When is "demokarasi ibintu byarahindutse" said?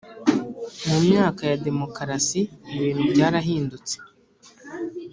1.67-3.95